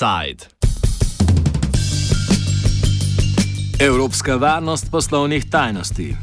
[0.00, 0.44] Side.
[3.80, 6.16] Evropska varnost poslovnih tajnosti.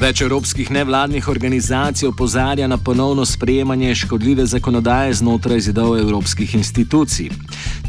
[0.00, 7.28] Več evropskih nevladnih organizacij opozarja na ponovno sprejemanje škodljive zakonodaje znotraj zidov evropskih institucij.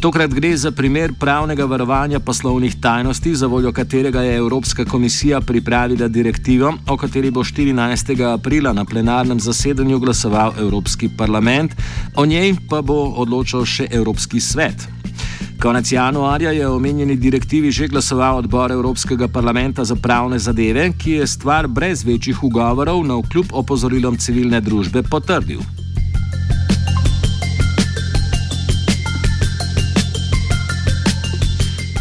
[0.04, 6.08] Tokrat gre za primer pravnega varovanja poslovnih tajnosti, za voljo katerega je Evropska komisija pripravila
[6.08, 8.34] direktivo, o kateri bo 14.
[8.34, 11.72] aprila na plenarnem zasedanju glasoval Evropski parlament,
[12.16, 14.84] o njej pa bo odločal še Evropski svet.
[15.62, 21.12] Konec januarja je o omenjeni direktivi že glasoval odbor Evropskega parlamenta za pravne zadeve, ki
[21.12, 25.64] je stvar brez večjih ugovorov na vkljub opozorilom civilne družbe potrdil.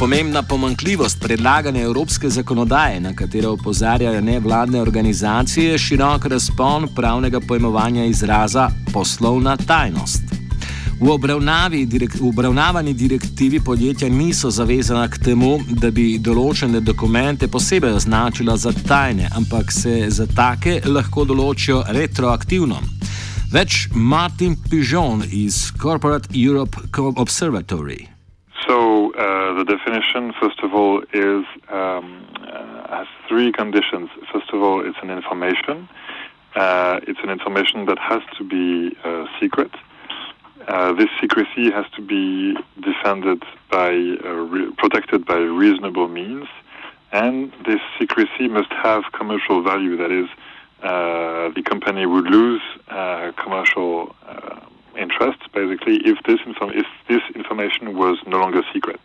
[0.03, 8.05] Pomembna pomankljivost predlagane evropske zakonodaje, na katero opozarjajo nevladne organizacije, je širok razpon pravnega pojmovanja
[8.05, 10.23] izraza poslovna tajnost.
[11.01, 11.19] V,
[11.87, 18.57] direk, v obravnavani direktivi podjetja niso zavezana k temu, da bi določene dokumente posebej označila
[18.57, 22.83] za tajne, ampak se za take lahko določijo retroaktivno.
[23.53, 28.12] Več Martin Pigeon iz Corporate Europe Observatory.
[29.63, 34.11] The definition, first of all, is um, uh, has three conditions.
[34.33, 35.89] First of all, it's an information.
[36.57, 39.71] Uh, it's an information that has to be uh, secret.
[40.67, 43.91] Uh, this secrecy has to be defended by
[44.25, 46.49] uh, re- protected by reasonable means,
[47.13, 49.97] and this secrecy must have commercial value.
[49.97, 50.29] That is,
[50.83, 52.63] uh, the company would lose
[53.37, 54.17] commercial
[54.99, 59.01] interest basically if this inform- if this information was no longer secret.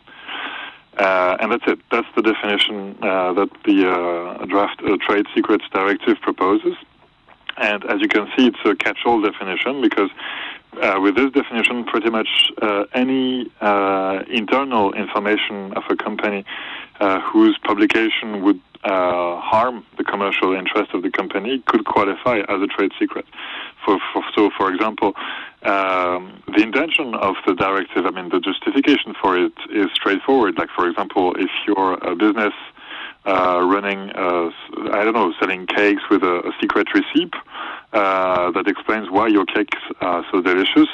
[0.97, 1.79] And that's it.
[1.91, 6.75] That's the definition that the draft Trade Secrets Directive proposes.
[7.57, 10.11] And as you can see, it's a catch-all definition because
[10.81, 16.45] uh, with this definition, pretty much uh, any uh, internal information of a company
[16.99, 22.61] uh, whose publication would uh, harm the commercial interest of the company could qualify as
[22.61, 23.25] a trade secret.
[23.83, 25.13] For, for so, for example,
[25.63, 30.57] um, the intention of the directive, I mean, the justification for it is straightforward.
[30.57, 32.53] Like, for example, if you're a business
[33.25, 34.49] uh, running, uh,
[34.93, 37.31] I don't know, selling cakes with a, a secret recipe
[37.93, 40.89] uh, that explains why your cakes are so delicious,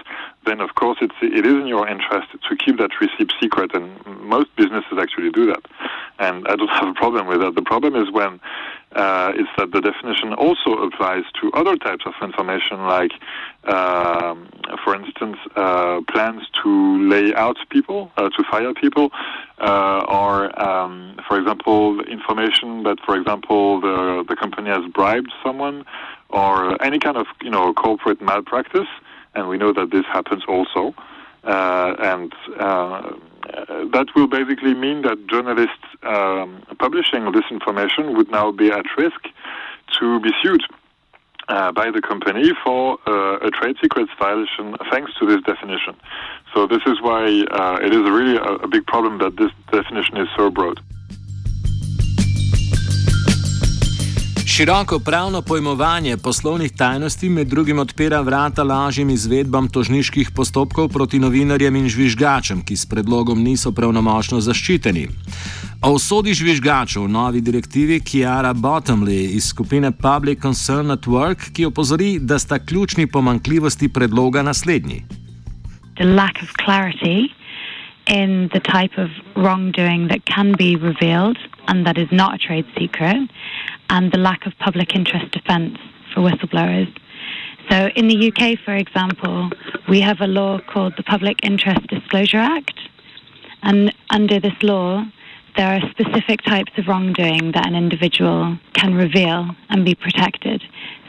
[0.45, 3.89] then of course it's, it is in your interest to keep that recipe secret, and
[4.21, 5.63] most businesses actually do that.
[6.19, 7.55] And I don't have a problem with that.
[7.55, 8.39] The problem is when
[8.95, 13.11] uh, is that the definition also applies to other types of information, like,
[13.63, 14.47] um,
[14.83, 19.09] for instance, uh, plans to lay out people, uh, to fire people,
[19.59, 25.85] uh, or, um, for example, information that, for example, the the company has bribed someone,
[26.33, 28.91] or any kind of you know corporate malpractice,
[29.35, 30.93] and we know that this happens also,
[31.43, 33.13] uh, and uh,
[33.93, 39.21] that will basically mean that journalists um, publishing this information would now be at risk
[39.99, 40.63] to be sued
[41.49, 45.95] uh, by the company for uh, a trade secrets violation thanks to this definition.
[46.53, 50.17] So this is why uh, it is really a, a big problem that this definition
[50.17, 50.79] is so broad.
[54.53, 61.75] Široko pravno pojmovanje poslovnih tajnosti med drugim odpira vrata lažjim izvedbam tožniških postopkov proti novinarjem
[61.75, 65.07] in žvižgačem, ki s predlogom niso pravnomočno zaščiteni.
[65.81, 72.19] O usodi žvižgačev v novi direktivi Kiara Bottomley iz skupine Public Concern Network, ki opozori,
[72.19, 75.03] da sta ključni pomankljivosti predloga naslednji.
[75.97, 77.33] The lack of clarity
[78.05, 81.37] in the type of wrongdoing that can be revealed
[81.67, 83.17] and that is not a trade secret.
[83.93, 85.77] And the lack of public interest defence
[86.13, 86.91] for whistleblowers.
[87.69, 89.51] So, in the UK, for example,
[89.87, 92.77] we have a law called the Public Interest Disclosure Act,
[93.61, 95.05] and under this law,
[95.55, 100.63] there are specific types of wrongdoing that an individual can reveal and be protected.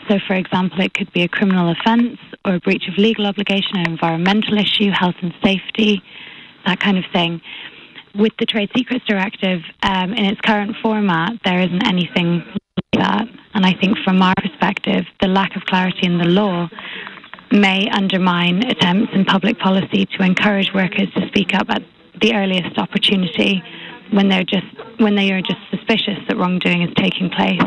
[0.07, 3.79] So, for example, it could be a criminal offence or a breach of legal obligation,
[3.79, 6.03] an environmental issue, health and safety,
[6.67, 7.41] that kind of thing.
[8.15, 12.45] With the Trade Secrets Directive, um, in its current format, there isn't anything
[12.97, 13.27] that.
[13.55, 16.69] And I think from our perspective, the lack of clarity in the law
[17.51, 21.83] may undermine attempts in public policy to encourage workers to speak up at
[22.21, 23.63] the earliest opportunity
[24.11, 24.67] when they're just
[24.99, 27.61] when they are just suspicious that wrongdoing is taking place,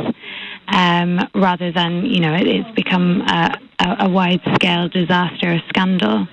[0.67, 5.63] um, rather than you know it, it's become a, a, a wide scale disaster, a
[5.69, 6.27] scandal.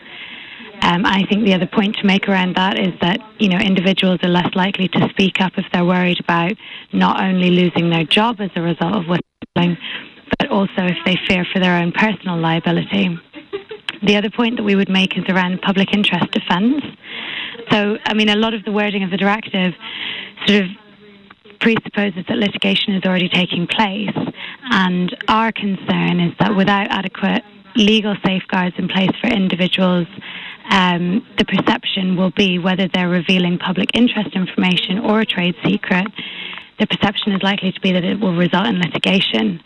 [0.85, 4.21] Um, I think the other point to make around that is that you know individuals
[4.23, 6.53] are less likely to speak up if they're worried about
[6.93, 9.79] not only losing their job as a result of whistleblowing,
[10.39, 13.19] but also if they fear for their own personal liability.
[14.03, 16.85] The other point that we would make is around public interest defence.
[17.71, 19.73] So, I mean, a lot of the wording of the directive
[20.47, 20.71] sort of
[21.61, 24.15] presupposes that litigation is already taking place,
[24.71, 27.43] and our concern is that without adequate
[27.77, 30.07] legal safeguards in place for individuals,
[30.71, 36.07] um, the perception will be whether they're revealing public interest information or a trade secret,
[36.79, 39.61] the perception is likely to be that it will result in litigation.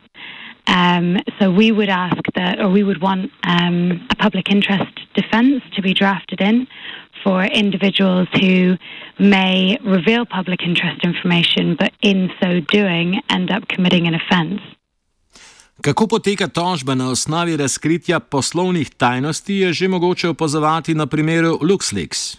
[0.66, 5.62] Um, so we would ask that, or we would want um, a public interest defence
[5.74, 6.66] to be drafted in
[7.24, 8.76] for individuals who
[9.18, 14.60] may reveal public interest information, but in so doing end up committing an offence.
[15.82, 22.36] Kako poteka tožba na osnovi razkritja poslovnih tajnosti, je že mogoče opazovati na primeru LuxLeaks.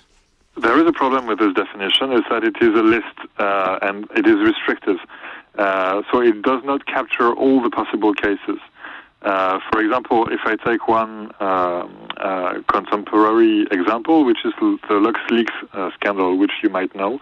[0.62, 3.98] There is a problem with this definition, is that it is a list uh, and
[4.20, 5.00] it is restrictive.
[5.00, 8.60] Uh, so it does not capture all the possible cases.
[8.60, 8.79] Uh,
[9.22, 15.90] for example, if I take one um, uh, contemporary example, which is the LuxLeaks uh,
[15.96, 17.20] scandal, which you might know,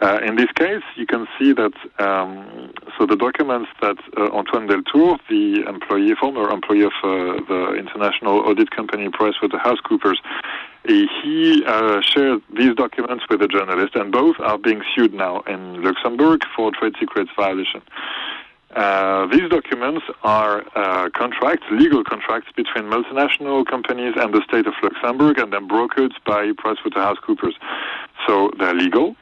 [0.00, 4.66] uh, in this case, you can see that um, so the documents that uh, Antoine
[4.66, 10.16] Deltour, the employee, former employee of the international audit company PricewaterhouseCoopers,
[10.86, 11.62] he
[12.02, 16.70] shared these documents with a journalist, and both are being sued now in Luxembourg for
[16.70, 17.82] trade secrets violation.
[18.74, 24.74] Uh, these documents are uh, contracts, legal contracts between multinational companies and the state of
[24.82, 27.54] Luxembourg, and then brokered by PricewaterhouseCoopers.
[28.26, 29.14] So they're legal.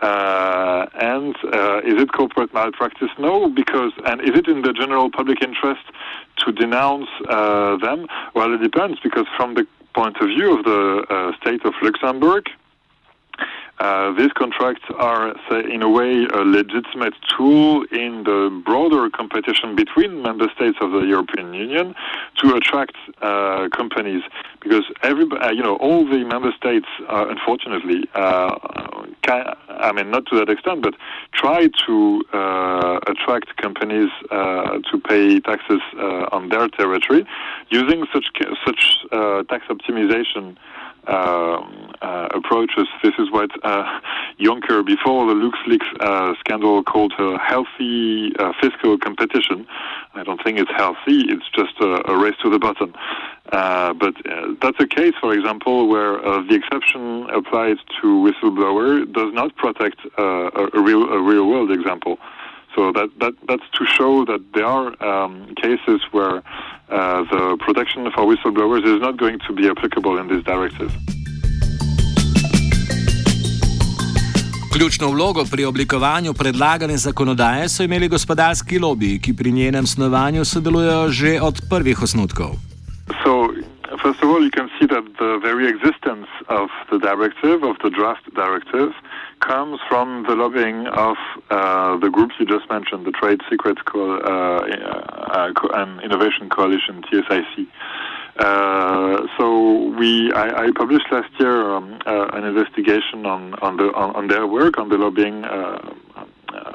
[0.00, 3.10] Uh, and uh, is it corporate malpractice?
[3.18, 5.82] No, because and is it in the general public interest
[6.38, 8.06] to denounce uh, them?
[8.34, 12.46] Well, it depends, because from the point of view of the state of Luxembourg,
[13.78, 19.74] uh, these contracts are, say, in a way, a legitimate tool in the broader competition
[19.74, 21.94] between member states of the European Union
[22.36, 24.22] to attract uh, companies,
[24.60, 28.56] because every, uh, you know, all the member states, uh, unfortunately, uh,
[29.22, 30.94] can, I mean, not to that extent, but
[31.32, 32.22] try to
[33.06, 35.80] attract companies to pay taxes
[36.30, 37.26] on their territory
[37.70, 38.26] using such
[38.64, 38.98] such
[39.48, 40.56] tax optimization
[41.06, 42.88] um, uh, approaches.
[43.02, 44.00] This is what uh,
[44.40, 49.66] Juncker, before the LuxLeaks uh, scandal, called a healthy uh, fiscal competition.
[50.14, 51.24] I don't think it's healthy.
[51.28, 52.94] It's just a, a race to the bottom.
[53.50, 56.18] Uh, but uh, that's a case, for example, where
[56.48, 62.18] the exception applied to whistleblower does not protect a, a, real a real world example.
[62.74, 66.42] So that, that that's to show that there are um, cases where
[66.92, 70.90] Uh, the protection for whistleblowers is not going to be applicable in this directive.
[74.72, 81.08] Ključno vlogo pri oblikovanju predlagane zakonodaje so imeli gospodarski lobiji, ki pri njenem snovanju sodelujejo
[81.08, 82.50] že od prvih osnutkov.
[83.24, 83.48] So,
[84.02, 87.90] first of all, you can see that the very existence of the directive, of the
[87.90, 88.92] draft directive,
[89.42, 91.16] comes from the lobbying of
[91.50, 94.62] uh, the groups you just mentioned, the Trade Secrets Co- uh,
[95.34, 97.66] uh, and Innovation Coalition, TSIC.
[98.38, 103.92] Uh, so we, I, I, published last year um, uh, an investigation on on, the,
[103.92, 105.94] on, on their work, on the lobbying, uh,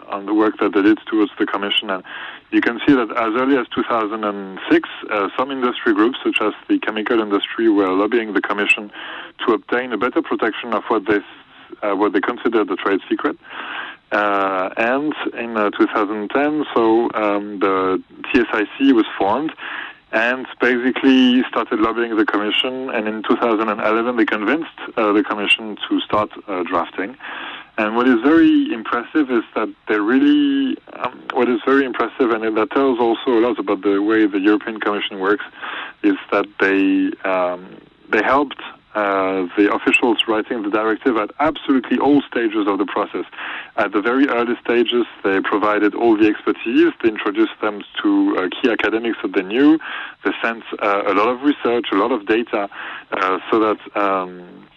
[0.10, 2.04] on the work that they did towards the Commission, and
[2.52, 4.90] you can see that as early as 2006,
[5.36, 8.92] some industry groups, such as the chemical industry, were lobbying the Commission
[9.46, 11.20] to obtain a better protection of what they
[11.82, 13.38] uh, what they considered a trade secret.
[14.12, 18.02] Uh, and in uh, 2010, so um, the
[18.34, 19.52] TSIC was formed
[20.14, 22.90] and basically started lobbying the Commission.
[22.90, 27.18] And in 2011, they convinced uh, the Commission to start uh, drafting.
[27.78, 32.58] And what is very impressive is that they really, um, what is very impressive, and
[32.58, 35.46] that tells also a lot about the way the European Commission works,
[36.02, 37.78] is that they um,
[38.10, 38.62] they helped
[38.98, 43.26] uh, the officials writing the directive at absolutely all stages of the process.
[43.76, 46.92] At the very early stages, they provided all the expertise.
[47.04, 49.78] They introduced them to uh, key academics that they knew.
[50.24, 52.70] They sent uh, a lot of research, a lot of data,
[53.12, 53.80] uh, so that.
[53.96, 54.68] Um,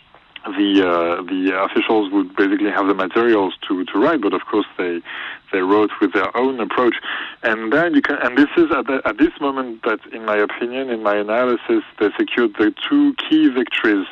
[0.45, 4.67] the uh, the officials would basically have the materials to, to write, but of course
[4.79, 5.01] they
[5.53, 6.95] they wrote with their own approach,
[7.43, 10.37] and then you can and this is at, the, at this moment that, in my
[10.37, 14.07] opinion, in my analysis, they secured the two key victories.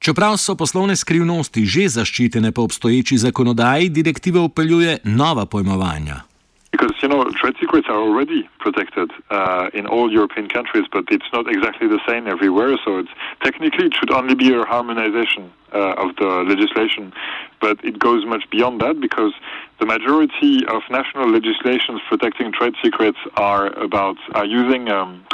[0.00, 6.29] Čeprav so poslovne skrivnosti že zaščitene po obstoječi zakonodaji, direktiva upeljuje nova pojmovanja.
[6.70, 11.26] Because you know trade secrets are already protected uh, in all European countries, but it's
[11.32, 12.76] not exactly the same everywhere.
[12.84, 13.10] So it's
[13.42, 17.12] technically it should only be a harmonization uh, of the legislation,
[17.60, 19.32] but it goes much beyond that because
[19.78, 24.88] the majority of national legislations protecting trade secrets are about are using.
[24.88, 25.24] Um,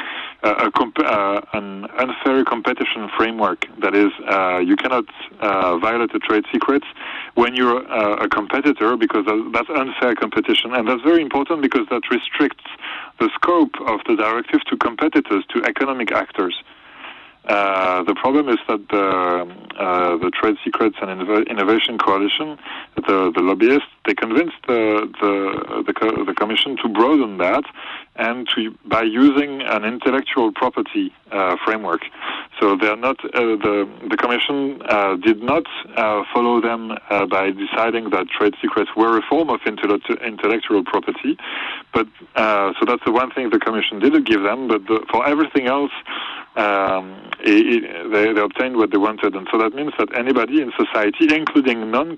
[0.42, 3.66] a, comp- uh, an unfair competition framework.
[3.80, 5.04] That is, uh, you cannot
[5.40, 6.86] uh, violate the trade secrets
[7.34, 12.64] when you're a competitor because that's unfair competition, and that's very important because that restricts
[13.18, 16.62] the scope of the directive to competitors, to economic actors.
[17.48, 19.46] Uh, the problem is that the,
[19.78, 21.10] uh, the Trade Secrets and
[21.46, 22.58] Innovation Coalition,
[22.96, 27.62] the, the lobbyists, they convinced the, the, the, the, Commission to broaden that
[28.18, 32.02] and to by using an intellectual property uh, framework.
[32.60, 35.64] So they are not uh, the the Commission uh, did not
[35.96, 36.96] uh, follow them
[37.30, 41.36] by deciding that trade secrets were a form of intellectual property,
[41.92, 42.06] but
[42.36, 44.68] so that's the one thing the Commission didn't give them.
[44.68, 45.92] But the, for everything else,
[46.56, 50.62] um, it, it, they, they, obtained what they wanted, and so that means that anybody
[50.62, 52.16] in society, including non,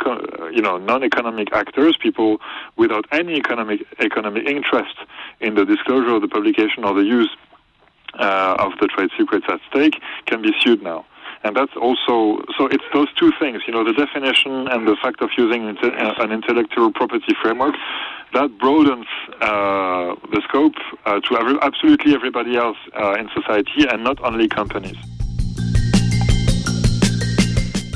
[0.53, 2.39] you know, non-economic actors, people
[2.77, 4.95] without any economic economic interest
[5.41, 7.31] in the disclosure of the publication or the use
[8.19, 11.05] uh, of the trade secrets at stake, can be sued now.
[11.45, 12.67] And that's also so.
[12.67, 15.77] It's those two things, you know, the definition and the fact of using
[16.23, 17.75] an intellectual property framework
[18.35, 19.07] that broadens
[19.41, 20.75] uh, the scope
[21.07, 24.97] uh, to every, absolutely everybody else uh, in society and not only companies.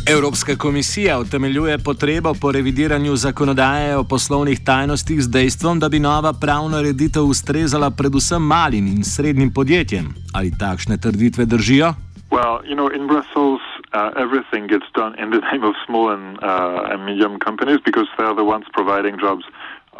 [0.07, 6.33] Evropska komisija utemeljuje potrebo po revidiranju zakonodaje o poslovnih tajnostih z dejstvom, da bi nova
[6.33, 10.15] pravna reditev ustrezala predvsem malim in srednjim podjetjem.
[10.35, 11.95] Ali takšne trditve držijo?
[12.33, 13.61] Well, you know, in Brussels,
[13.93, 18.07] uh, everything gets done in the name of small and, uh, and medium companies because
[18.17, 19.45] they're the ones providing jobs.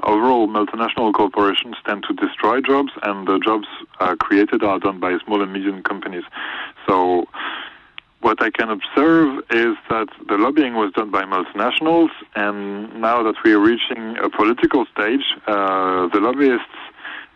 [0.05, 3.67] Overall, multinational corporations tend to destroy jobs, and the jobs
[4.01, 6.25] uh, created are done by small and medium companies.
[6.89, 7.27] So,
[8.23, 13.35] what I can observe is that the lobbying was done by multinationals, and now that
[13.45, 16.65] we are reaching a political stage, uh, the lobbyists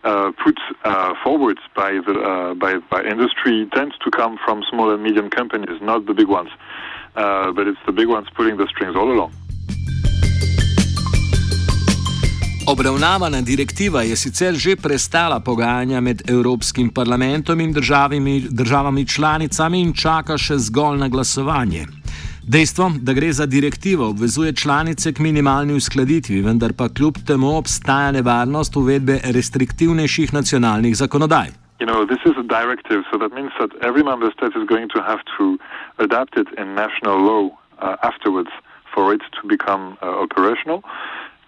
[0.07, 4.87] uh, put uh, forward by the uh, by, by industry tends to come from small
[4.93, 6.51] and medium companies, not the big ones,
[7.15, 9.31] uh, but it's the big ones pulling the strings all along.
[12.67, 19.93] Obravnavana direktiva je sicer že prestala pogajanja med Evropskim parlamentom in državami, državami članicami in
[19.93, 21.96] čaka še zgolj na glasovanje.
[22.49, 28.11] Dejstvo, da gre za direktivo, obvezuje članice k minimalni uskladitvi, vendar pa kljub temu obstaja
[28.11, 31.47] nevarnost uvedbe restriktivnejših nacionalnih zakonodaj.
[31.79, 34.87] You know, this is a directive, so that means that every member state is going
[34.95, 35.45] to have to
[36.05, 38.53] adapt it in national law uh, afterwards
[38.93, 40.79] for it to become uh, operational.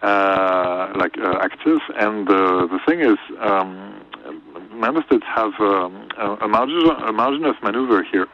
[0.01, 1.81] uh, like uh, active.
[1.99, 3.93] And the thing is, um,
[4.79, 8.27] member states have um, a, margin, a margin of maneuver here.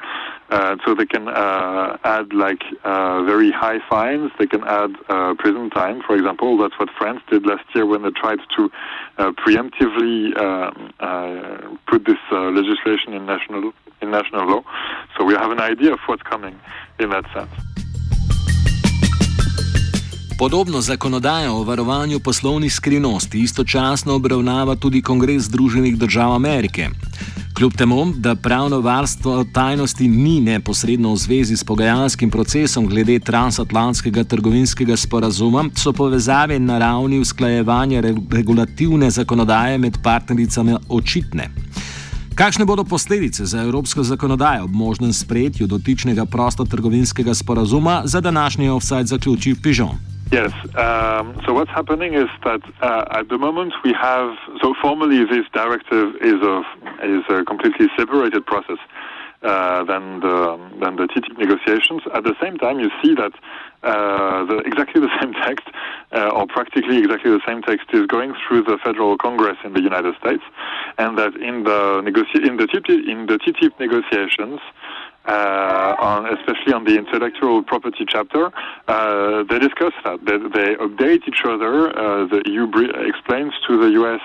[0.50, 4.32] Uh, so they can uh, add like uh, very high fines.
[4.38, 6.56] They can add uh, prison time, for example.
[6.58, 8.72] That's what France did last year when they tried to
[9.18, 14.62] preemptively um, put this legislation in national in national law.
[15.18, 16.60] So we have an idea of what's coming
[17.00, 17.75] in that sense.
[20.38, 26.90] Podobno zakonodajo o varovanju poslovnih skrivnosti istočasno obravnava tudi Kongres Združenih držav Amerike.
[27.54, 34.24] Kljub temu, da pravno varstvo tajnosti ni neposredno v zvezi s pogajalskim procesom glede transatlantskega
[34.24, 38.02] trgovinskega sporazuma, so povezave na ravni usklajevanja
[38.32, 41.50] regulativne zakonodaje med partnericami očitne.
[42.36, 49.06] Kakšne bodo posledice za evropsko zakonodajo ob možnem sprejetju dotičnega prostotrgovinskega sporazuma, za današnji offside
[49.06, 50.15] zaključi Pižon?
[50.32, 50.52] Yes.
[50.76, 55.46] Um, so what's happening is that uh, at the moment we have so formally this
[55.54, 56.62] directive is a
[57.04, 58.80] is a completely separated process
[59.44, 62.02] uh, than the than the TTIP negotiations.
[62.14, 63.34] At the same time, you see that
[63.84, 65.68] uh, the, exactly the same text,
[66.12, 69.82] uh, or practically exactly the same text, is going through the federal Congress in the
[69.82, 70.42] United States,
[70.98, 74.60] and that in the negoti- in the TTIP, in the TTIP negotiations
[75.28, 78.52] uh, on, especially on the intellectual property chapter,
[78.88, 80.20] uh, they discuss that.
[80.26, 81.90] They, they update each other.
[81.98, 82.70] Uh, the EU
[83.08, 84.22] explains to the US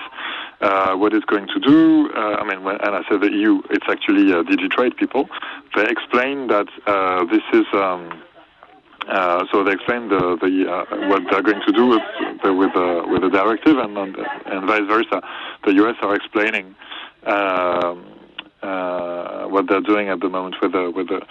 [0.61, 2.11] uh, what it's going to do.
[2.15, 5.27] Uh, I mean, when, and I said the EU, it's actually uh, DG Trade people.
[5.75, 6.67] They explain that
[7.31, 7.65] this is.
[7.73, 8.21] Um,
[9.51, 12.01] so they explain the, the what they're going to do with
[12.43, 15.21] the, with the, with the directive, and and vice versa.
[15.65, 16.75] The US are explaining.
[17.25, 17.95] Um, uh,
[19.51, 21.21] what they're doing at the moment with the with the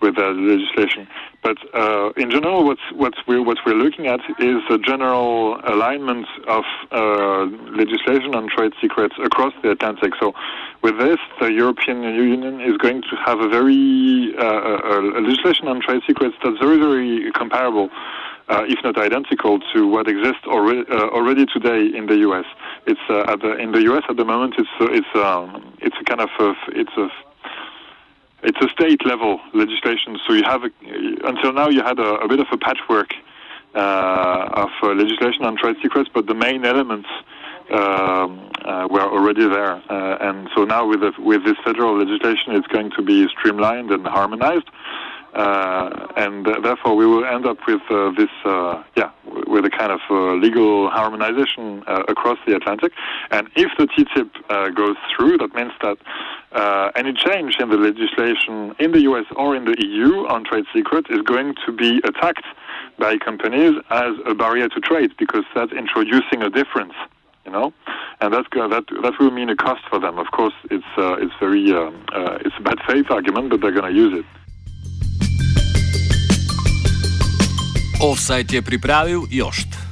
[0.00, 1.06] with the legislation.
[1.42, 6.26] But uh, in general, what's, what's we're, what we're looking at is a general alignment
[6.48, 7.44] of uh,
[7.76, 10.12] legislation on trade secrets across the Atlantic.
[10.20, 10.32] So,
[10.82, 15.80] with this, the European Union is going to have a very uh, a legislation on
[15.80, 17.90] trade secrets that's very, very comparable.
[18.48, 22.44] Uh, if not identical to what exists already, uh, already today in the U.S.
[22.84, 24.02] It's uh, the, in the U.S.
[24.08, 24.54] at the moment.
[24.58, 27.08] It's it's um, it's a kind of a, it's a
[28.42, 30.18] it's a state level legislation.
[30.26, 30.70] So you have a,
[31.24, 33.14] until now you had a, a bit of a patchwork
[33.74, 37.08] uh, of uh, legislation on trade secrets, but the main elements
[37.70, 39.82] um, uh, were already there.
[39.88, 43.90] Uh, and so now with the, with this federal legislation, it's going to be streamlined
[43.90, 44.68] and harmonized.
[45.34, 47.80] Uh, and uh, therefore, we will end up with
[48.16, 48.30] this,
[48.96, 49.10] yeah,
[49.46, 50.00] with a kind of
[50.40, 52.92] legal harmonization across the Atlantic.
[53.30, 55.98] And if the TTIP goes through, that means that
[56.52, 60.64] uh, any change in the legislation in the US or in the EU on trade
[60.74, 62.44] secrets is going to be attacked
[62.98, 66.94] by companies as a barrier to trade because that's introducing a difference,
[67.44, 67.72] you know,
[68.20, 70.18] and that's that that will mean a cost for them.
[70.18, 73.72] Of course, it's uh, it's very uh, uh it's a bad faith argument, but they're
[73.72, 74.39] going to use it.
[78.00, 79.89] Offside je pripravil Jošt.